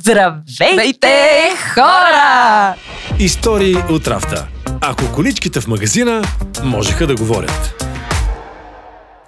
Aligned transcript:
Здравейте, 0.00 1.16
хора! 1.74 2.74
Истории 3.18 3.76
от 3.90 4.08
рафта. 4.08 4.48
Ако 4.80 5.12
количките 5.14 5.60
в 5.60 5.66
магазина 5.66 6.22
можеха 6.64 7.06
да 7.06 7.14
говорят. 7.14 7.84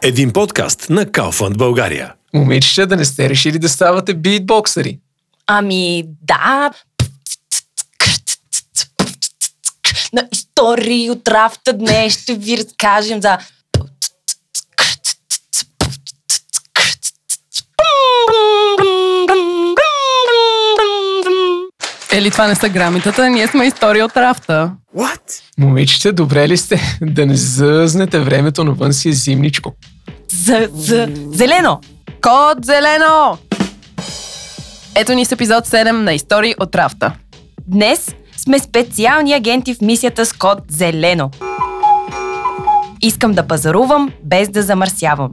Един 0.03 0.33
подкаст 0.33 0.91
на 0.91 1.07
Kaufland 1.07 1.57
България. 1.57 2.15
Момичета, 2.35 2.87
да 2.87 2.97
не 2.97 3.05
сте 3.05 3.29
решили 3.29 3.59
да 3.59 3.69
ставате 3.69 4.15
битбоксери. 4.15 4.99
Ами, 5.47 6.05
да. 6.23 6.71
На 10.13 10.29
истории 10.33 11.11
от 11.11 11.29
рафта 11.29 11.73
днес 11.73 12.23
ще 12.23 12.35
ви 12.35 12.59
разкажем 12.59 13.23
за 13.23 13.39
Ели 22.13 22.31
това 22.31 22.47
не 22.47 22.55
са 22.55 22.69
грамитата, 22.69 23.31
ние 23.31 23.47
сме 23.47 23.67
история 23.67 24.05
от 24.05 24.17
рафта. 24.17 24.71
Момичета, 25.59 26.13
добре 26.13 26.49
ли 26.49 26.57
сте 26.57 26.99
да 27.03 27.27
не 27.27 27.37
зъзнете 27.37 28.21
времето 28.21 28.65
навън 28.65 28.93
си 28.93 29.09
е 29.09 29.13
зимничко? 29.13 29.75
за, 30.33 30.69
за, 30.75 31.09
зелено. 31.33 31.81
Код 32.23 32.65
зелено! 32.65 33.39
Ето 34.95 35.15
ни 35.15 35.25
с 35.25 35.33
епизод 35.33 35.67
7 35.67 35.91
на 35.91 36.13
истории 36.13 36.55
от 36.61 36.75
рафта. 36.75 37.13
Днес 37.67 38.15
сме 38.37 38.59
специални 38.59 39.33
агенти 39.33 39.75
в 39.75 39.81
мисията 39.81 40.27
с 40.27 40.33
код 40.33 40.59
Зелено. 40.69 41.31
Искам 43.03 43.33
да 43.33 43.47
пазарувам 43.47 44.11
без 44.25 44.49
да 44.49 44.63
замърсявам. 44.63 45.31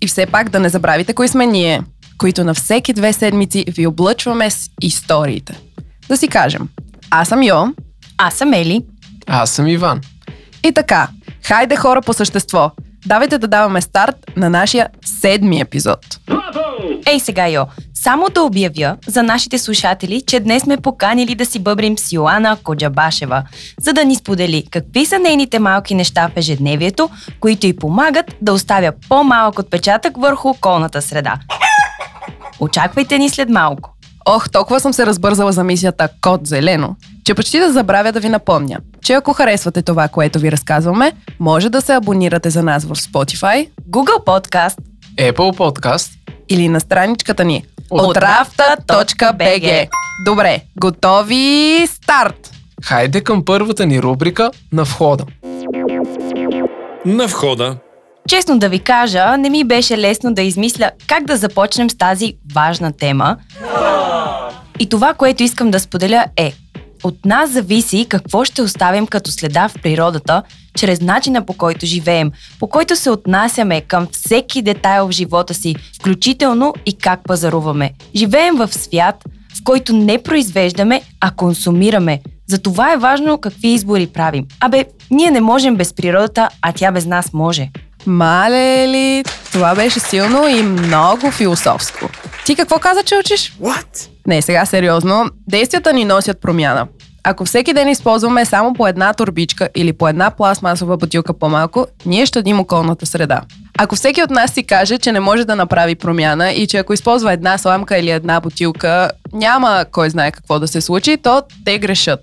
И 0.00 0.06
все 0.06 0.26
пак 0.26 0.48
да 0.48 0.60
не 0.60 0.68
забравите 0.68 1.12
кои 1.12 1.28
сме 1.28 1.46
ние, 1.46 1.82
които 2.20 2.44
на 2.44 2.54
всеки 2.54 2.92
две 2.92 3.12
седмици 3.12 3.64
ви 3.68 3.86
облъчваме 3.86 4.50
с 4.50 4.70
историите. 4.82 5.60
Да 6.08 6.16
си 6.16 6.28
кажем, 6.28 6.68
аз 7.10 7.28
съм 7.28 7.42
Йо 7.42 7.66
Аз 8.18 8.34
съм 8.34 8.52
Ели. 8.52 8.80
Аз 9.26 9.50
съм 9.50 9.66
Иван. 9.66 10.00
и 10.64 10.72
така, 10.72 11.08
хайде 11.44 11.76
хора 11.76 12.02
по 12.02 12.12
същество, 12.12 12.70
давайте 13.06 13.38
да 13.38 13.48
даваме 13.48 13.80
старт 13.80 14.16
на 14.36 14.50
нашия 14.50 14.88
седми 15.04 15.60
епизод. 15.60 15.98
Ей 17.06 17.20
сега, 17.20 17.48
Йо, 17.48 17.66
само 17.94 18.26
да 18.34 18.42
обявя 18.42 18.96
за 19.06 19.22
нашите 19.22 19.58
слушатели, 19.58 20.22
че 20.26 20.40
днес 20.40 20.62
сме 20.62 20.76
поканили 20.76 21.34
да 21.34 21.46
си 21.46 21.58
бъбрим 21.58 21.98
с 21.98 22.12
Йоана 22.12 22.56
Коджабашева, 22.62 23.42
за 23.80 23.92
да 23.92 24.04
ни 24.04 24.14
сподели 24.14 24.64
какви 24.70 25.06
са 25.06 25.18
нейните 25.18 25.58
малки 25.58 25.94
неща 25.94 26.28
в 26.28 26.36
ежедневието, 26.36 27.10
които 27.40 27.66
й 27.66 27.76
помагат 27.76 28.36
да 28.40 28.52
оставя 28.52 28.92
по-малък 29.08 29.58
отпечатък 29.58 30.16
върху 30.16 30.48
околната 30.48 31.02
среда. 31.02 31.38
Очаквайте 32.60 33.18
ни 33.18 33.28
след 33.30 33.48
малко. 33.48 33.90
Ох, 34.26 34.50
толкова 34.50 34.80
съм 34.80 34.92
се 34.92 35.06
разбързала 35.06 35.52
за 35.52 35.64
мисията 35.64 36.08
Код 36.20 36.46
Зелено, 36.46 36.96
че 37.24 37.34
почти 37.34 37.58
да 37.58 37.72
забравя 37.72 38.12
да 38.12 38.20
ви 38.20 38.28
напомня, 38.28 38.78
че 39.04 39.12
ако 39.12 39.32
харесвате 39.32 39.82
това, 39.82 40.08
което 40.08 40.38
ви 40.38 40.52
разказваме, 40.52 41.12
може 41.38 41.68
да 41.70 41.80
се 41.80 41.92
абонирате 41.94 42.50
за 42.50 42.62
нас 42.62 42.84
в 42.84 42.94
Spotify 42.94 43.68
Google 43.90 44.24
Podcast. 44.24 44.76
Apple 45.18 45.56
Podcast. 45.56 46.10
или 46.48 46.68
на 46.68 46.80
страничката 46.80 47.44
ни 47.44 47.64
Отрafta.bg. 47.90 49.88
Добре, 50.24 50.60
готови, 50.80 51.86
старт! 51.90 52.50
Хайде 52.84 53.20
към 53.20 53.44
първата 53.44 53.86
ни 53.86 54.02
рубрика 54.02 54.50
на 54.72 54.84
входа. 54.84 55.24
На 57.04 57.26
входа 57.26 57.76
Честно 58.30 58.58
да 58.58 58.68
ви 58.68 58.78
кажа, 58.78 59.36
не 59.36 59.50
ми 59.50 59.64
беше 59.64 59.98
лесно 59.98 60.34
да 60.34 60.42
измисля 60.42 60.90
как 61.06 61.24
да 61.24 61.36
започнем 61.36 61.90
с 61.90 61.94
тази 61.94 62.34
важна 62.54 62.92
тема. 62.92 63.36
И 64.78 64.88
това, 64.88 65.14
което 65.14 65.42
искам 65.42 65.70
да 65.70 65.80
споделя 65.80 66.24
е, 66.36 66.52
от 67.04 67.24
нас 67.24 67.50
зависи 67.50 68.06
какво 68.08 68.44
ще 68.44 68.62
оставим 68.62 69.06
като 69.06 69.30
следа 69.30 69.68
в 69.68 69.74
природата, 69.82 70.42
чрез 70.76 71.00
начина 71.00 71.46
по 71.46 71.52
който 71.52 71.86
живеем, 71.86 72.32
по 72.58 72.66
който 72.66 72.96
се 72.96 73.10
отнасяме 73.10 73.80
към 73.80 74.06
всеки 74.12 74.62
детайл 74.62 75.08
в 75.08 75.12
живота 75.12 75.54
си, 75.54 75.76
включително 76.00 76.74
и 76.86 76.92
как 76.96 77.20
пазаруваме. 77.24 77.92
Живеем 78.16 78.56
в 78.56 78.74
свят, 78.74 79.24
в 79.60 79.64
който 79.64 79.92
не 79.92 80.22
произвеждаме, 80.22 81.02
а 81.20 81.30
консумираме. 81.30 82.20
Затова 82.46 82.92
е 82.92 82.96
важно 82.96 83.38
какви 83.38 83.68
избори 83.68 84.06
правим. 84.06 84.46
Абе, 84.60 84.84
ние 85.10 85.30
не 85.30 85.40
можем 85.40 85.76
без 85.76 85.92
природата, 85.92 86.48
а 86.62 86.72
тя 86.72 86.92
без 86.92 87.06
нас 87.06 87.32
може. 87.32 87.70
Мале 88.06 88.88
ли, 88.88 89.24
това 89.52 89.74
беше 89.74 90.00
силно 90.00 90.48
и 90.48 90.62
много 90.62 91.30
философско. 91.30 92.08
Ти 92.46 92.56
какво 92.56 92.78
каза, 92.78 93.02
че 93.02 93.16
учиш? 93.16 93.52
What? 93.62 94.08
Не, 94.26 94.42
сега 94.42 94.66
сериозно. 94.66 95.30
Действията 95.48 95.92
ни 95.92 96.04
носят 96.04 96.40
промяна. 96.40 96.86
Ако 97.24 97.44
всеки 97.44 97.72
ден 97.72 97.88
използваме 97.88 98.44
само 98.44 98.74
по 98.74 98.86
една 98.86 99.12
турбичка 99.12 99.68
или 99.74 99.92
по 99.92 100.08
една 100.08 100.30
пластмасова 100.30 100.96
бутилка 100.96 101.32
по-малко, 101.32 101.86
ние 102.06 102.26
щадим 102.26 102.60
околната 102.60 103.06
среда. 103.06 103.40
Ако 103.78 103.96
всеки 103.96 104.22
от 104.22 104.30
нас 104.30 104.52
си 104.52 104.62
каже, 104.62 104.98
че 104.98 105.12
не 105.12 105.20
може 105.20 105.44
да 105.44 105.56
направи 105.56 105.94
промяна 105.94 106.50
и 106.50 106.66
че 106.66 106.78
ако 106.78 106.92
използва 106.92 107.32
една 107.32 107.58
сламка 107.58 107.98
или 107.98 108.10
една 108.10 108.40
бутилка, 108.40 109.10
няма 109.32 109.84
кой 109.92 110.10
знае 110.10 110.30
какво 110.30 110.58
да 110.58 110.68
се 110.68 110.80
случи, 110.80 111.16
то 111.16 111.42
те 111.64 111.78
грешат. 111.78 112.20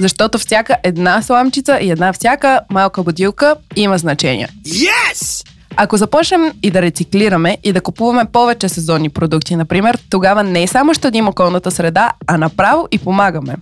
Защото 0.00 0.38
всяка 0.38 0.76
една 0.82 1.22
сламчица 1.22 1.78
и 1.80 1.90
една 1.90 2.12
всяка 2.12 2.60
малка 2.70 3.02
бутилка 3.02 3.54
има 3.76 3.98
значение. 3.98 4.48
Ако 5.76 5.96
започнем 5.96 6.52
и 6.62 6.70
да 6.70 6.82
рециклираме 6.82 7.58
и 7.64 7.72
да 7.72 7.80
купуваме 7.80 8.24
повече 8.32 8.68
сезонни 8.68 9.10
продукти, 9.10 9.56
например, 9.56 9.98
тогава 10.10 10.42
не 10.42 10.66
само 10.66 10.94
ще 10.94 10.98
щадим 10.98 11.28
околната 11.28 11.70
среда, 11.70 12.12
а 12.26 12.38
направо 12.38 12.88
и 12.90 12.98
помагаме. 12.98 13.54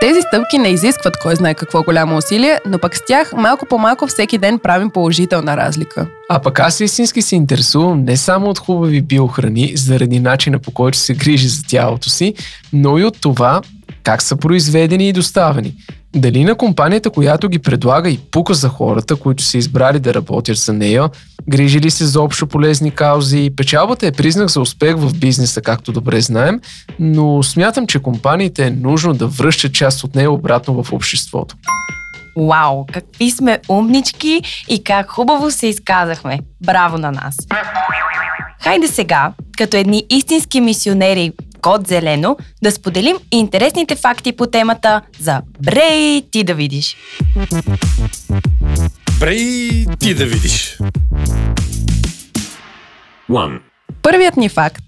Тези 0.00 0.20
стъпки 0.20 0.58
не 0.58 0.68
изискват 0.68 1.18
кой 1.18 1.36
знае 1.36 1.54
какво 1.54 1.82
голямо 1.82 2.16
усилие, 2.16 2.58
но 2.66 2.78
пък 2.78 2.96
с 2.96 3.00
тях 3.06 3.32
малко 3.32 3.66
по 3.66 3.78
малко 3.78 4.06
всеки 4.06 4.38
ден 4.38 4.58
правим 4.58 4.90
положителна 4.90 5.56
разлика. 5.56 6.06
А 6.28 6.38
пък 6.38 6.60
аз 6.60 6.80
истински 6.80 7.22
се 7.22 7.36
интересувам 7.36 8.04
не 8.04 8.16
само 8.16 8.50
от 8.50 8.58
хубави 8.58 9.02
биохрани, 9.02 9.72
заради 9.76 10.20
начина 10.20 10.58
по 10.58 10.70
който 10.70 10.98
се 10.98 11.14
грижи 11.14 11.48
за 11.48 11.62
тялото 11.62 12.10
си, 12.10 12.34
но 12.72 12.98
и 12.98 13.04
от 13.04 13.20
това 13.20 13.60
как 14.02 14.22
са 14.22 14.36
произведени 14.36 15.08
и 15.08 15.12
доставени. 15.12 15.74
Дали 16.16 16.44
на 16.44 16.54
компанията, 16.54 17.10
която 17.10 17.48
ги 17.48 17.58
предлага 17.58 18.10
и 18.10 18.18
пука 18.18 18.54
за 18.54 18.68
хората, 18.68 19.16
които 19.16 19.42
са 19.42 19.58
избрали 19.58 19.98
да 19.98 20.14
работят 20.14 20.56
за 20.56 20.72
нея, 20.72 21.10
грижи 21.48 21.80
ли 21.80 21.90
се 21.90 22.06
за 22.06 22.20
общо 22.22 22.46
полезни 22.46 22.90
каузи, 22.90 23.50
печалбата 23.56 24.06
е 24.06 24.12
признак 24.12 24.50
за 24.50 24.60
успех 24.60 24.96
в 24.96 25.18
бизнеса, 25.18 25.62
както 25.62 25.92
добре 25.92 26.20
знаем, 26.20 26.60
но 26.98 27.42
смятам, 27.42 27.86
че 27.86 27.98
компаниите 27.98 28.66
е 28.66 28.70
нужно 28.70 29.14
да 29.14 29.26
връщат 29.26 29.72
част 29.72 30.04
от 30.04 30.14
нея 30.14 30.30
обратно 30.30 30.82
в 30.82 30.92
обществото. 30.92 31.56
Вау, 32.36 32.86
какви 32.92 33.30
сме 33.30 33.58
умнички 33.68 34.42
и 34.68 34.84
как 34.84 35.10
хубаво 35.10 35.50
се 35.50 35.66
изказахме. 35.66 36.38
Браво 36.64 36.98
на 36.98 37.12
нас! 37.12 37.36
Хайде 38.62 38.88
сега, 38.88 39.32
като 39.58 39.76
едни 39.76 40.04
истински 40.10 40.60
мисионери 40.60 41.32
Код 41.62 41.86
Зелено, 41.86 42.36
да 42.62 42.70
споделим 42.70 43.16
интересните 43.32 43.96
факти 43.96 44.32
по 44.32 44.46
темата 44.46 45.00
за 45.20 45.42
Брей 45.62 46.22
ти 46.30 46.44
да 46.44 46.54
видиш. 46.54 46.96
Брей 49.20 49.86
ти 49.98 50.14
да 50.14 50.26
видиш. 50.26 50.78
Първият 54.02 54.36
ни 54.36 54.48
факт, 54.48 54.82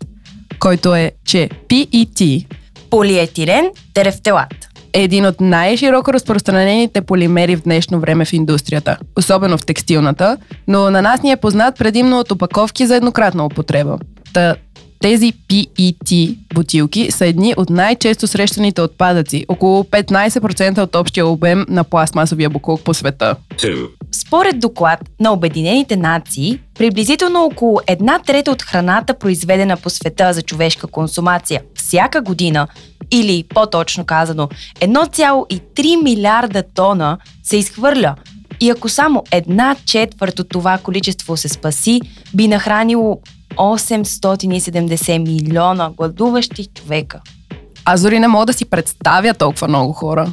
който 0.58 0.94
е, 0.94 1.12
че 1.24 1.48
PET 1.68 2.46
Полиетилен 2.90 3.70
терефтелат. 3.94 4.68
е 4.92 5.02
един 5.02 5.26
от 5.26 5.40
най-широко 5.40 6.12
разпространените 6.12 7.00
полимери 7.00 7.56
в 7.56 7.62
днешно 7.62 8.00
време 8.00 8.24
в 8.24 8.32
индустрията, 8.32 8.96
особено 9.18 9.58
в 9.58 9.66
текстилната, 9.66 10.36
но 10.68 10.90
на 10.90 11.02
нас 11.02 11.22
ни 11.22 11.30
е 11.30 11.36
познат 11.36 11.78
предимно 11.78 12.18
от 12.18 12.30
опаковки 12.30 12.86
за 12.86 12.96
еднократна 12.96 13.46
употреба. 13.46 13.98
Та, 14.32 14.54
тези 15.02 15.32
PET 15.32 16.36
бутилки 16.54 17.10
са 17.10 17.26
едни 17.26 17.54
от 17.56 17.70
най-често 17.70 18.26
срещаните 18.26 18.82
отпадъци, 18.82 19.44
около 19.48 19.82
15% 19.82 20.78
от 20.78 20.96
общия 20.96 21.26
обем 21.26 21.66
на 21.68 21.84
пластмасовия 21.84 22.50
буклук 22.50 22.80
по 22.84 22.94
света. 22.94 23.36
Според 24.12 24.60
доклад 24.60 25.00
на 25.20 25.32
Обединените 25.32 25.96
нации, 25.96 26.58
приблизително 26.74 27.44
около 27.44 27.80
една 27.86 28.18
трета 28.18 28.50
от 28.50 28.62
храната, 28.62 29.14
произведена 29.18 29.76
по 29.76 29.90
света 29.90 30.32
за 30.32 30.42
човешка 30.42 30.86
консумация 30.86 31.62
всяка 31.74 32.20
година, 32.22 32.68
или 33.10 33.44
по-точно 33.54 34.04
казано, 34.04 34.48
1,3 34.80 36.02
милиарда 36.02 36.62
тона 36.74 37.18
се 37.42 37.56
изхвърля. 37.56 38.14
И 38.60 38.70
ако 38.70 38.88
само 38.88 39.24
една 39.30 39.76
четвърт 39.86 40.38
от 40.38 40.48
това 40.48 40.78
количество 40.78 41.36
се 41.36 41.48
спаси, 41.48 42.00
би 42.34 42.48
нахранило 42.48 43.20
870 43.56 45.18
милиона 45.18 45.90
гладуващи 45.96 46.66
човека. 46.74 47.20
Аз 47.84 48.02
дори 48.02 48.18
не 48.18 48.28
мога 48.28 48.46
да 48.46 48.52
си 48.52 48.64
представя 48.64 49.34
толкова 49.34 49.68
много 49.68 49.92
хора. 49.92 50.32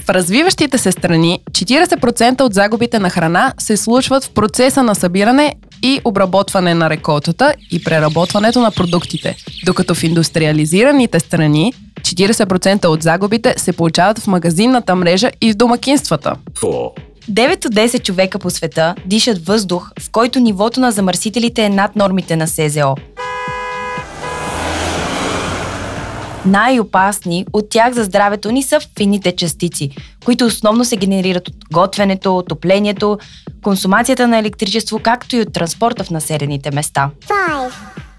В 0.00 0.08
развиващите 0.08 0.78
се 0.78 0.92
страни 0.92 1.40
40% 1.50 2.40
от 2.40 2.54
загубите 2.54 2.98
на 2.98 3.10
храна 3.10 3.52
се 3.58 3.76
случват 3.76 4.24
в 4.24 4.30
процеса 4.30 4.82
на 4.82 4.94
събиране 4.94 5.54
и 5.82 6.00
обработване 6.04 6.74
на 6.74 6.90
реколтата 6.90 7.54
и 7.70 7.84
преработването 7.84 8.60
на 8.60 8.70
продуктите, 8.70 9.36
докато 9.66 9.94
в 9.94 10.04
индустриализираните 10.04 11.20
страни 11.20 11.72
40% 12.00 12.86
от 12.86 13.02
загубите 13.02 13.54
се 13.56 13.72
получават 13.72 14.18
в 14.18 14.26
магазинната 14.26 14.94
мрежа 14.94 15.30
и 15.40 15.52
в 15.52 15.56
домакинствата. 15.56 16.34
9 17.30 17.66
от 17.66 17.74
10 17.74 18.02
човека 18.02 18.38
по 18.38 18.50
света 18.50 18.94
дишат 19.06 19.46
въздух, 19.46 19.90
в 20.00 20.10
който 20.10 20.40
нивото 20.40 20.80
на 20.80 20.92
замърсителите 20.92 21.64
е 21.64 21.68
над 21.68 21.96
нормите 21.96 22.36
на 22.36 22.48
СЗО. 22.48 22.94
Най-опасни 26.46 27.46
от 27.52 27.70
тях 27.70 27.92
за 27.92 28.04
здравето 28.04 28.50
ни 28.50 28.62
са 28.62 28.80
фините 28.98 29.36
частици, 29.36 29.90
които 30.24 30.44
основно 30.44 30.84
се 30.84 30.96
генерират 30.96 31.48
от 31.48 31.54
готвенето, 31.72 32.38
отоплението, 32.38 33.18
консумацията 33.62 34.28
на 34.28 34.38
електричество, 34.38 34.98
както 34.98 35.36
и 35.36 35.40
от 35.40 35.52
транспорта 35.52 36.04
в 36.04 36.10
населените 36.10 36.70
места. 36.70 37.10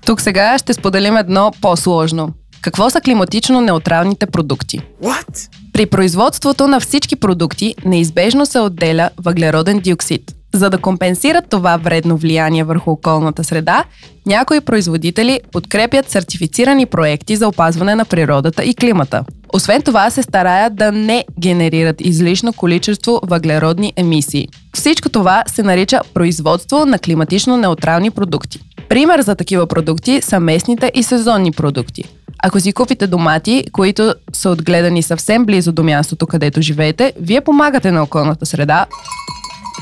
Тук 0.05 0.21
сега 0.21 0.57
ще 0.57 0.73
споделим 0.73 1.17
едно 1.17 1.51
по-сложно. 1.61 2.29
Какво 2.61 2.89
са 2.89 3.01
климатично 3.01 3.61
неутралните 3.61 4.25
продукти? 4.25 4.81
What? 5.03 5.58
При 5.79 5.85
производството 5.85 6.67
на 6.67 6.79
всички 6.79 7.15
продукти 7.15 7.75
неизбежно 7.85 8.45
се 8.45 8.59
отделя 8.59 9.09
въглероден 9.17 9.79
диоксид. 9.79 10.21
За 10.53 10.69
да 10.69 10.77
компенсират 10.77 11.49
това 11.49 11.77
вредно 11.77 12.17
влияние 12.17 12.63
върху 12.63 12.91
околната 12.91 13.43
среда, 13.43 13.83
някои 14.25 14.61
производители 14.61 15.39
подкрепят 15.51 16.09
сертифицирани 16.09 16.85
проекти 16.85 17.35
за 17.35 17.47
опазване 17.47 17.95
на 17.95 18.05
природата 18.05 18.63
и 18.63 18.75
климата. 18.75 19.23
Освен 19.53 19.81
това 19.81 20.09
се 20.09 20.23
стараят 20.23 20.75
да 20.75 20.91
не 20.91 21.25
генерират 21.39 22.01
излишно 22.01 22.53
количество 22.53 23.19
въглеродни 23.23 23.93
емисии. 23.95 24.47
Всичко 24.73 25.09
това 25.09 25.43
се 25.47 25.63
нарича 25.63 26.01
производство 26.13 26.85
на 26.85 26.99
климатично 26.99 27.57
неутрални 27.57 28.11
продукти. 28.11 28.59
Пример 28.89 29.21
за 29.21 29.35
такива 29.35 29.67
продукти 29.67 30.21
са 30.21 30.39
местните 30.39 30.91
и 30.95 31.03
сезонни 31.03 31.51
продукти. 31.51 32.03
Ако 32.43 32.59
си 32.59 32.73
купите 32.73 33.07
домати, 33.07 33.63
които 33.71 34.15
са 34.33 34.49
отгледани 34.49 35.03
съвсем 35.03 35.45
близо 35.45 35.71
до 35.71 35.83
мястото, 35.83 36.27
където 36.27 36.61
живеете, 36.61 37.13
вие 37.21 37.41
помагате 37.41 37.91
на 37.91 38.03
околната 38.03 38.45
среда, 38.45 38.85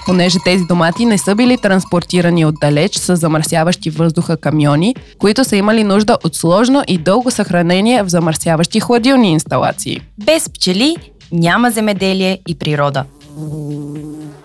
понеже 0.06 0.38
тези 0.46 0.64
домати 0.64 1.06
не 1.06 1.18
са 1.18 1.36
били 1.36 1.58
транспортирани 1.58 2.46
отдалеч 2.46 2.96
с 2.96 3.16
замърсяващи 3.16 3.90
въздуха 3.90 4.38
камиони, 4.38 4.96
които 5.18 5.44
са 5.44 5.56
имали 5.56 5.84
нужда 5.84 6.18
от 6.24 6.36
сложно 6.36 6.84
и 6.88 6.98
дълго 6.98 7.32
съхранение 7.32 8.04
в 8.04 8.10
замърсяващи 8.10 8.80
хладилни 8.80 9.32
инсталации. 9.32 10.02
Без 10.26 10.50
пчели 10.50 10.96
няма 11.32 11.72
земеделие 11.72 12.40
и 12.48 12.56
природа. 12.56 13.04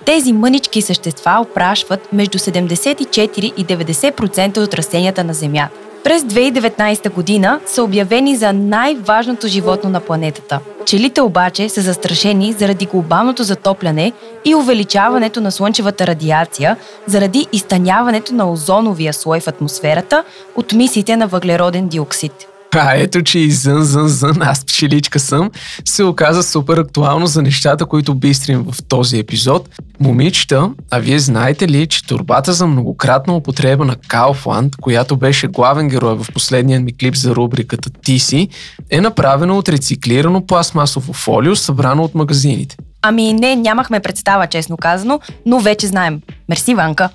Тези 0.07 0.33
мънички 0.33 0.83
същества 0.83 1.39
опрашват 1.41 2.13
между 2.13 2.39
74 2.39 3.53
и 3.57 3.67
90% 3.67 4.59
от 4.59 4.75
растенията 4.75 5.25
на 5.25 5.35
Земята. 5.35 5.92
През 6.05 6.23
2019 6.23 7.13
година 7.13 7.61
са 7.67 7.83
обявени 7.83 8.37
за 8.37 8.53
най-важното 8.53 9.49
животно 9.49 9.91
на 9.91 10.01
планетата. 10.01 10.61
Пчелите 10.83 11.21
обаче 11.21 11.69
са 11.69 11.81
застрашени 11.81 12.53
заради 12.53 12.87
глобалното 12.87 13.43
затопляне 13.43 14.13
и 14.45 14.55
увеличаването 14.55 15.41
на 15.41 15.53
слънчевата 15.53 16.07
радиация, 16.07 16.77
заради 17.07 17.47
изтъняването 17.53 18.35
на 18.35 18.53
озоновия 18.53 19.13
слой 19.13 19.41
в 19.41 19.49
атмосферата 19.49 20.25
от 20.57 20.73
мисиите 20.73 21.17
на 21.17 21.27
въглероден 21.27 21.89
диоксид. 21.89 22.52
А 22.75 22.95
ето, 22.95 23.23
че 23.23 23.39
и 23.39 23.51
зън, 23.51 23.83
зън, 23.83 24.09
зън, 24.09 24.43
аз 24.43 24.65
пчеличка 24.65 25.21
съм, 25.21 25.51
се 25.85 26.05
оказа 26.05 26.43
супер 26.43 26.79
актуално 26.79 27.27
за 27.27 27.43
нещата, 27.43 27.87
които 27.87 28.15
бистрим 28.15 28.63
в 28.63 28.83
този 28.89 29.19
епизод. 29.19 29.69
Момичета, 30.01 30.71
а 30.91 30.99
вие 30.99 31.19
знаете 31.19 31.69
ли, 31.69 31.87
че 31.87 32.07
турбата 32.07 32.53
за 32.53 32.67
многократна 32.67 33.37
употреба 33.37 33.85
на 33.85 33.97
Kaufland, 33.97 34.77
която 34.81 35.17
беше 35.17 35.47
главен 35.47 35.89
герой 35.89 36.15
в 36.15 36.27
последния 36.35 36.81
ми 36.81 36.97
клип 36.97 37.17
за 37.17 37.35
рубриката 37.35 37.91
Ти 37.91 38.19
си, 38.19 38.49
е 38.91 39.01
направена 39.01 39.59
от 39.59 39.69
рециклирано 39.69 40.47
пластмасово 40.47 41.13
фолио, 41.13 41.57
събрано 41.57 42.05
от 42.05 42.15
магазините. 42.15 42.77
Ами 43.03 43.33
не, 43.33 43.57
нямахме 43.57 44.01
представа, 44.01 44.47
честно 44.47 44.77
казано, 44.77 45.21
но 45.47 45.61
вече 45.61 45.87
знаем. 45.87 46.21
Мерси, 46.49 46.75
Ванка. 46.75 47.09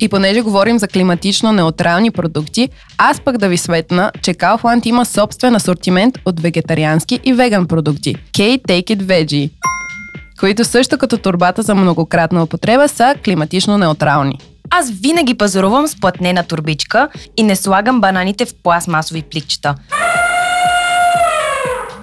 И 0.00 0.08
понеже 0.08 0.40
говорим 0.40 0.78
за 0.78 0.88
климатично 0.88 1.52
неутрални 1.52 2.10
продукти, 2.10 2.68
аз 2.98 3.20
пък 3.20 3.38
да 3.38 3.48
ви 3.48 3.56
светна, 3.56 4.12
че 4.22 4.34
Kaufland 4.34 4.86
има 4.86 5.06
собствен 5.06 5.54
асортимент 5.54 6.18
от 6.24 6.40
вегетариански 6.40 7.20
и 7.24 7.32
веган 7.32 7.66
продукти– 7.66 8.16
K-Take 8.32 8.96
It 8.96 9.02
Veggie, 9.02 9.50
които 10.40 10.64
също 10.64 10.98
като 10.98 11.18
турбата 11.18 11.62
за 11.62 11.74
многократна 11.74 12.42
употреба 12.42 12.88
са 12.88 13.14
климатично 13.24 13.78
неутрални. 13.78 14.38
Аз 14.70 14.90
винаги 14.90 15.34
пазарувам 15.34 15.88
с 15.88 16.00
платнена 16.00 16.44
турбичка 16.44 17.08
и 17.36 17.42
не 17.42 17.56
слагам 17.56 18.00
бананите 18.00 18.46
в 18.46 18.54
пластмасови 18.62 19.22
пликчета. 19.22 19.74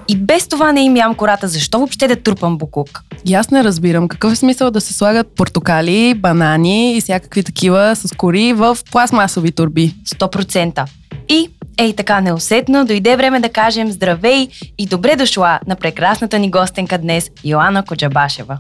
И 0.08 0.16
без 0.16 0.48
това 0.48 0.72
не 0.72 0.82
им 0.82 0.98
ям 0.98 1.16
кората, 1.16 1.48
защо 1.48 1.78
въобще 1.78 2.08
да 2.08 2.16
трупам 2.16 2.58
букук? 2.58 3.04
И 3.26 3.34
аз 3.34 3.52
не 3.52 3.64
разбирам 3.64 4.08
какъв 4.08 4.34
е 4.34 4.36
смисъл 4.36 4.72
да 4.72 4.82
се 4.82 4.94
слагат 4.94 5.28
портокали, 5.36 6.14
банани 6.14 6.98
и 6.98 7.02
всякакви 7.02 7.44
такива 7.44 7.96
с 7.96 8.16
кори 8.16 8.54
в 8.54 8.78
пластмасови 8.92 9.52
турби. 9.52 9.96
100%. 10.06 10.86
И, 11.30 11.50
ей 11.78 11.94
така 11.94 12.22
неусетно, 12.22 12.86
дойде 12.86 13.16
време 13.16 13.40
да 13.40 13.50
кажем 13.50 13.92
здравей 13.92 14.48
и 14.78 14.86
добре 14.86 15.16
дошла 15.16 15.60
на 15.68 15.76
прекрасната 15.76 16.40
ни 16.40 16.52
гостенка 16.52 16.98
днес, 16.98 17.32
Йоанна 17.44 17.84
Коджабашева. 17.84 18.58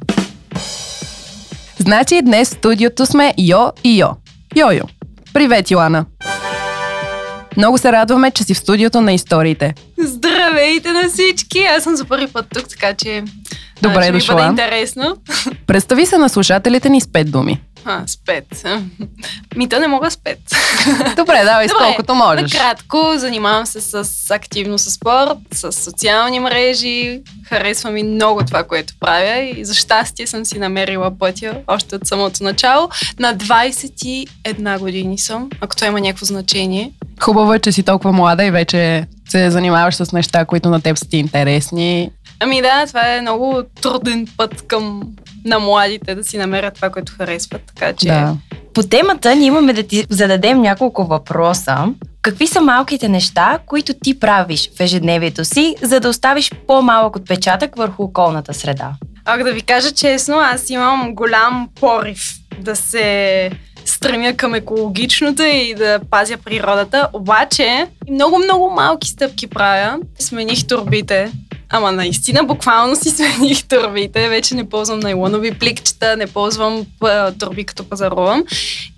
Значи 1.77 2.21
днес 2.21 2.49
в 2.49 2.51
студиото 2.51 3.05
сме 3.05 3.33
Йо 3.37 3.71
и 3.83 3.99
Йо. 3.99 4.07
Йо-Йо. 4.55 4.83
Привет, 5.33 5.71
Йоана. 5.71 6.05
Много 7.57 7.77
се 7.77 7.91
радваме, 7.91 8.31
че 8.31 8.43
си 8.43 8.53
в 8.53 8.57
студиото 8.57 9.01
на 9.01 9.13
историите. 9.13 9.73
Здравейте 9.99 10.91
на 10.91 11.09
всички! 11.09 11.59
Аз 11.77 11.83
съм 11.83 11.95
за 11.95 12.05
първи 12.05 12.27
път 12.27 12.45
тук, 12.53 12.69
така 12.69 12.93
че 12.93 13.23
Добре 13.81 14.03
ще 14.03 14.11
дошла. 14.11 14.35
ми 14.35 14.41
бъде 14.41 14.49
интересно. 14.49 15.17
Представи 15.67 16.05
се 16.05 16.17
на 16.17 16.29
слушателите 16.29 16.89
ни 16.89 17.01
с 17.01 17.07
пет 17.07 17.31
думи. 17.31 17.61
А, 17.85 18.07
с 18.07 18.17
пет. 18.17 18.65
Ми 19.55 19.69
то 19.69 19.79
не 19.79 19.87
мога 19.87 20.11
с 20.11 20.17
пет. 20.17 20.39
Добре, 21.15 21.41
давай 21.43 21.67
с 21.67 21.71
Добре, 21.71 21.83
колкото 21.83 22.15
можеш. 22.15 22.53
Накратко, 22.53 23.13
занимавам 23.15 23.65
се 23.65 23.81
с 23.81 24.31
активно 24.31 24.77
с 24.77 24.91
спорт, 24.91 25.37
с 25.53 25.71
социални 25.71 26.39
мрежи. 26.39 27.21
Харесва 27.49 27.91
ми 27.91 28.03
много 28.03 28.45
това, 28.45 28.63
което 28.63 28.93
правя 28.99 29.39
и 29.55 29.65
за 29.65 29.73
щастие 29.73 30.27
съм 30.27 30.45
си 30.45 30.59
намерила 30.59 31.17
пътя 31.19 31.57
още 31.67 31.95
от 31.95 32.07
самото 32.07 32.43
начало. 32.43 32.89
На 33.19 33.35
21 33.35 34.79
години 34.79 35.17
съм, 35.17 35.49
ако 35.61 35.75
това 35.75 35.87
има 35.87 36.01
някакво 36.01 36.25
значение. 36.25 36.91
Хубаво 37.21 37.53
е, 37.53 37.59
че 37.59 37.71
си 37.71 37.83
толкова 37.83 38.11
млада 38.13 38.43
и 38.43 38.51
вече 38.51 39.07
се 39.35 39.51
занимаваш 39.51 39.95
с 39.95 40.11
неща, 40.11 40.45
които 40.45 40.69
на 40.69 40.81
теб 40.81 40.97
са 40.97 41.09
ти 41.09 41.17
интересни. 41.17 42.11
Ами 42.39 42.61
да, 42.61 42.85
това 42.87 43.15
е 43.15 43.21
много 43.21 43.63
труден 43.81 44.27
път 44.37 44.61
към 44.67 45.01
на 45.45 45.59
младите 45.59 46.15
да 46.15 46.23
си 46.23 46.37
намерят 46.37 46.73
това, 46.73 46.89
което 46.89 47.13
харесват. 47.17 47.61
Така 47.75 47.93
че 47.93 48.07
Да. 48.07 48.35
По 48.73 48.83
темата 48.83 49.35
ние 49.35 49.47
имаме 49.47 49.73
да 49.73 49.83
ти 49.83 50.05
зададем 50.09 50.61
няколко 50.61 51.05
въпроса. 51.05 51.77
Какви 52.21 52.47
са 52.47 52.61
малките 52.61 53.09
неща, 53.09 53.59
които 53.65 53.93
ти 54.03 54.19
правиш 54.19 54.69
в 54.77 54.79
ежедневието 54.79 55.45
си, 55.45 55.75
за 55.81 55.99
да 55.99 56.09
оставиш 56.09 56.51
по-малък 56.67 57.15
отпечатък 57.15 57.75
върху 57.75 58.03
околната 58.03 58.53
среда? 58.53 58.91
Ако 59.25 59.43
да 59.43 59.53
ви 59.53 59.61
кажа 59.61 59.91
честно, 59.91 60.39
аз 60.39 60.69
имам 60.69 61.15
голям 61.15 61.69
порив 61.79 62.35
да 62.59 62.75
се 62.75 63.51
стремя 63.85 64.33
към 64.33 64.55
екологичното 64.55 65.43
и 65.43 65.73
да 65.77 65.99
пазя 66.11 66.37
природата, 66.37 67.07
обаче 67.13 67.87
и 68.07 68.11
много-много 68.11 68.69
малки 68.69 69.07
стъпки 69.07 69.47
правя. 69.47 69.97
Смених 70.19 70.67
турбите. 70.67 71.31
Ама 71.69 71.91
наистина, 71.91 72.43
буквално 72.43 72.95
си 72.95 73.09
смених 73.15 73.67
турбите. 73.67 74.29
Вече 74.29 74.55
не 74.55 74.69
ползвам 74.69 74.99
найлонови 74.99 75.51
пликчета, 75.51 76.17
не 76.17 76.27
ползвам 76.27 76.85
а, 77.01 77.31
турби 77.31 77.63
като 77.63 77.89
пазарувам. 77.89 78.43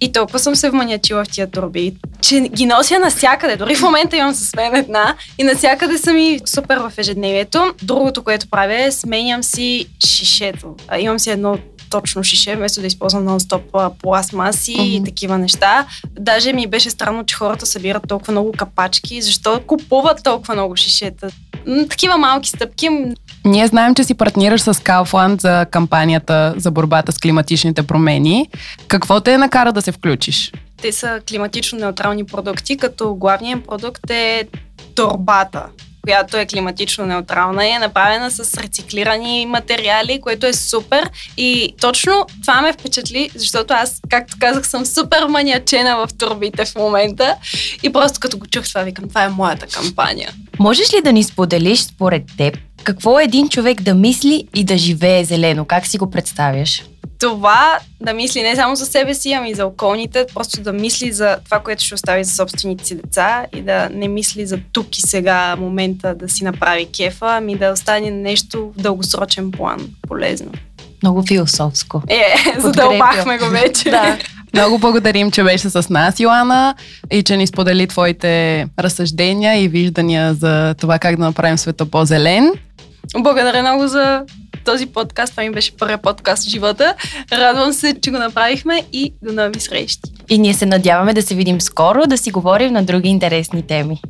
И 0.01 0.11
толкова 0.11 0.39
съм 0.39 0.55
се 0.55 0.69
вманячила 0.69 1.25
в 1.25 1.29
тия 1.29 1.51
турби, 1.51 1.93
че 2.21 2.39
ги 2.39 2.65
нося 2.65 2.99
навсякъде. 2.99 3.55
Дори 3.55 3.75
в 3.75 3.81
момента 3.81 4.17
имам 4.17 4.33
със 4.33 4.55
мен 4.55 4.75
една 4.75 5.15
и 5.37 5.43
навсякъде 5.43 5.97
са 5.97 6.13
ми 6.13 6.39
супер 6.45 6.77
в 6.77 6.93
ежедневието. 6.97 7.73
Другото, 7.81 8.23
което 8.23 8.49
правя 8.49 8.83
е 8.83 8.91
сменям 8.91 9.43
си 9.43 9.87
шишето. 10.07 10.75
А, 10.87 10.99
имам 10.99 11.19
си 11.19 11.29
едно 11.29 11.57
точно 11.89 12.23
шише, 12.23 12.55
вместо 12.55 12.81
да 12.81 12.87
използвам 12.87 13.27
нон-стоп 13.27 13.91
пластмаси 14.01 14.73
Мгм. 14.73 14.83
и 14.83 15.01
такива 15.05 15.37
неща. 15.37 15.85
Даже 16.19 16.53
ми 16.53 16.67
беше 16.67 16.89
странно, 16.89 17.25
че 17.25 17.35
хората 17.35 17.65
събират 17.65 18.03
толкова 18.07 18.31
много 18.31 18.51
капачки. 18.51 19.21
Защо 19.21 19.61
купуват 19.67 20.23
толкова 20.23 20.53
много 20.53 20.75
шишета? 20.75 21.29
Такива 21.89 22.17
малки 22.17 22.49
стъпки. 22.49 22.89
Ние 23.45 23.67
знаем, 23.67 23.95
че 23.95 24.03
си 24.03 24.13
партнираш 24.13 24.61
с 24.61 24.73
Kaufland 24.73 25.41
за 25.41 25.65
кампанията 25.71 26.53
за 26.57 26.71
борбата 26.71 27.11
с 27.11 27.17
климатичните 27.17 27.83
промени. 27.83 28.49
Какво 28.87 29.19
те 29.19 29.37
накара 29.37 29.73
да 29.73 29.81
се 29.81 29.91
включиш? 29.91 30.51
Те 30.81 30.91
са 30.91 31.21
климатично 31.29 31.79
неутрални 31.79 32.23
продукти, 32.25 32.77
като 32.77 33.15
главният 33.15 33.65
продукт 33.65 34.09
е 34.09 34.47
торбата, 34.95 35.65
която 36.07 36.37
е 36.37 36.45
климатично 36.45 37.05
неутрална 37.05 37.67
и 37.67 37.71
е 37.71 37.79
направена 37.79 38.31
с 38.31 38.57
рециклирани 38.57 39.45
материали, 39.45 40.21
което 40.21 40.45
е 40.45 40.53
супер. 40.53 41.09
И 41.37 41.73
точно 41.81 42.25
това 42.41 42.61
ме 42.61 42.73
впечатли, 42.73 43.29
защото 43.35 43.73
аз, 43.73 44.01
както 44.09 44.35
казах, 44.39 44.67
съм 44.67 44.85
супер 44.85 45.25
маниачена 45.25 45.97
в 45.97 46.09
турбите 46.17 46.65
в 46.65 46.75
момента. 46.75 47.35
И 47.83 47.93
просто 47.93 48.19
като 48.19 48.37
го 48.37 48.47
чух 48.47 48.67
това, 48.67 48.81
викам, 48.81 49.09
това 49.09 49.23
е 49.23 49.29
моята 49.29 49.67
кампания. 49.67 50.31
Можеш 50.59 50.93
ли 50.93 51.01
да 51.03 51.13
ни 51.13 51.23
споделиш 51.23 51.79
според 51.79 52.23
теб 52.37 52.57
какво 52.83 53.19
е 53.19 53.23
един 53.23 53.49
човек 53.49 53.81
да 53.81 53.93
мисли 53.93 54.47
и 54.55 54.63
да 54.63 54.77
живее 54.77 55.25
зелено? 55.25 55.65
Как 55.65 55.87
си 55.87 55.97
го 55.97 56.11
представяш? 56.11 56.83
Това 57.19 57.79
да 58.01 58.13
мисли 58.13 58.41
не 58.41 58.55
само 58.55 58.75
за 58.75 58.85
себе 58.85 59.13
си, 59.13 59.33
ами 59.33 59.53
за 59.53 59.65
околните, 59.65 60.25
просто 60.33 60.61
да 60.61 60.73
мисли 60.73 61.11
за 61.11 61.37
това, 61.45 61.59
което 61.59 61.83
ще 61.83 61.95
остави 61.95 62.23
за 62.23 62.35
собствените 62.35 62.85
си 62.85 62.95
деца 62.95 63.45
и 63.55 63.61
да 63.61 63.89
не 63.93 64.07
мисли 64.07 64.45
за 64.45 64.59
тук 64.71 64.97
и 64.97 65.01
сега 65.01 65.55
момента 65.55 66.15
да 66.15 66.29
си 66.29 66.43
направи 66.43 66.87
кефа, 66.97 67.27
ами 67.29 67.55
да 67.55 67.71
остане 67.71 68.11
нещо 68.11 68.71
в 68.77 68.81
дългосрочен 68.81 69.51
план 69.51 69.89
полезно. 70.07 70.51
Много 71.03 71.23
философско. 71.27 72.01
Е, 72.09 72.35
задълбахме 72.59 73.37
го 73.37 73.45
вече. 73.45 73.89
да. 73.89 74.17
Много 74.53 74.79
благодарим, 74.79 75.31
че 75.31 75.43
беше 75.43 75.69
с 75.69 75.89
нас, 75.89 76.19
Йоана, 76.19 76.75
и 77.11 77.23
че 77.23 77.37
ни 77.37 77.47
сподели 77.47 77.87
твоите 77.87 78.65
разсъждения 78.79 79.63
и 79.63 79.67
виждания 79.67 80.33
за 80.33 80.75
това 80.79 80.99
как 80.99 81.17
да 81.17 81.23
направим 81.23 81.57
света 81.57 81.85
по-зелен. 81.85 82.51
Благодаря 83.15 83.61
много 83.61 83.87
за 83.87 84.23
този 84.65 84.85
подкаст. 84.85 85.31
Това 85.31 85.43
ми 85.43 85.51
беше 85.51 85.77
първият 85.77 86.01
подкаст 86.01 86.43
в 86.43 86.49
живота. 86.49 86.95
Радвам 87.31 87.73
се, 87.73 87.95
че 88.01 88.11
го 88.11 88.17
направихме 88.17 88.83
и 88.93 89.13
до 89.21 89.33
нови 89.33 89.59
срещи. 89.59 90.11
И 90.29 90.37
ние 90.37 90.53
се 90.53 90.65
надяваме 90.65 91.13
да 91.13 91.21
се 91.21 91.35
видим 91.35 91.61
скоро, 91.61 92.07
да 92.07 92.17
си 92.17 92.31
говорим 92.31 92.73
на 92.73 92.83
други 92.83 93.09
интересни 93.09 93.67
теми. 93.67 94.01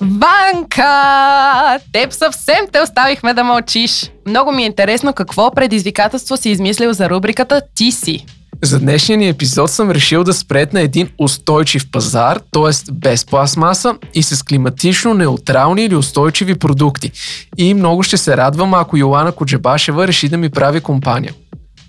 Ванка! 0.00 1.78
Теб 1.92 2.12
съвсем 2.12 2.66
те 2.72 2.80
оставихме 2.80 3.34
да 3.34 3.44
мълчиш. 3.44 4.10
Много 4.26 4.52
ми 4.52 4.62
е 4.62 4.66
интересно 4.66 5.12
какво 5.12 5.50
предизвикателство 5.50 6.36
си 6.36 6.50
измислил 6.50 6.92
за 6.92 7.10
рубриката 7.10 7.62
Ти 7.74 7.92
си. 7.92 8.26
За 8.62 8.78
днешния 8.78 9.18
ни 9.18 9.28
епизод 9.28 9.70
съм 9.70 9.90
решил 9.90 10.24
да 10.24 10.32
спред 10.32 10.72
на 10.72 10.80
един 10.80 11.08
устойчив 11.18 11.90
пазар, 11.90 12.40
т.е. 12.52 12.92
без 12.92 13.26
пластмаса 13.26 13.94
и 14.14 14.22
с 14.22 14.42
климатично 14.42 15.14
неутрални 15.14 15.84
или 15.84 15.96
устойчиви 15.96 16.58
продукти. 16.58 17.12
И 17.56 17.74
много 17.74 18.02
ще 18.02 18.16
се 18.16 18.36
радвам, 18.36 18.74
ако 18.74 18.96
Йоана 18.96 19.32
Коджебашева 19.32 20.08
реши 20.08 20.28
да 20.28 20.36
ми 20.36 20.50
прави 20.50 20.80
компания. 20.80 21.34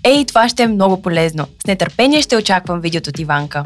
Ей, 0.04 0.24
това 0.24 0.48
ще 0.48 0.62
е 0.62 0.68
много 0.68 1.02
полезно. 1.02 1.46
С 1.64 1.66
нетърпение 1.66 2.22
ще 2.22 2.36
очаквам 2.36 2.80
видеото 2.80 3.10
от 3.10 3.18
Иванка. 3.18 3.64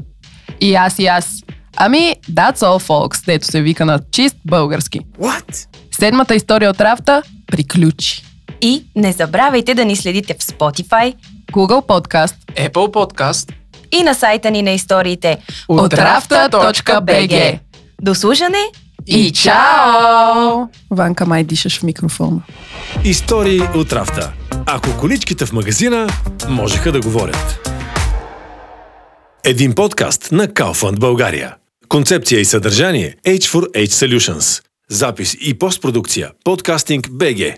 И 0.60 0.74
аз, 0.74 0.98
и 0.98 1.06
аз. 1.06 1.42
Ами, 1.76 2.16
that's 2.30 2.58
all, 2.58 2.88
folks, 2.88 3.26
дето 3.26 3.46
се 3.46 3.62
вика 3.62 3.84
на 3.84 4.00
чист 4.12 4.36
български. 4.44 5.00
What? 5.20 5.66
Седмата 5.90 6.34
история 6.34 6.70
от 6.70 6.80
рафта 6.80 7.22
приключи. 7.46 8.22
И 8.60 8.84
не 8.96 9.12
забравяйте 9.12 9.74
да 9.74 9.84
ни 9.84 9.96
следите 9.96 10.34
в 10.34 10.42
Spotify 10.42 11.14
Google 11.52 11.86
Podcast 11.86 12.34
Apple 12.56 12.72
Podcast 12.72 13.52
и 13.92 14.02
на 14.02 14.14
сайта 14.14 14.50
ни 14.50 14.62
на 14.62 14.70
историите. 14.70 15.38
от 15.68 15.92
rafta.bg. 15.92 17.58
До 18.02 18.14
слушане! 18.14 18.58
И 19.06 19.32
чао! 19.32 20.68
Ванка, 20.90 21.26
май 21.26 21.44
дишаш 21.44 21.78
в 21.78 21.82
микрофона. 21.82 22.42
Истории 23.04 23.60
от 23.74 23.92
рафта. 23.92 24.32
Ако 24.66 25.00
количките 25.00 25.46
в 25.46 25.52
магазина 25.52 26.08
можеха 26.48 26.92
да 26.92 27.00
говорят. 27.00 27.68
Един 29.44 29.74
подкаст 29.74 30.32
на 30.32 30.48
Kaufland 30.48 30.98
България. 30.98 31.54
Концепция 31.88 32.40
и 32.40 32.44
съдържание 32.44 33.14
H4H 33.26 33.86
Solutions. 33.86 34.62
Запис 34.90 35.36
и 35.40 35.58
постпродукция 35.58 36.30
Podcasting 36.44 37.08
BG. 37.08 37.56